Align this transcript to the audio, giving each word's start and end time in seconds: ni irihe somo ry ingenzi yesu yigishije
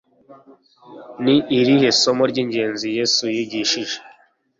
ni 1.23 1.35
irihe 1.57 1.89
somo 2.01 2.23
ry 2.31 2.37
ingenzi 2.43 2.87
yesu 2.97 3.23
yigishije 3.35 3.97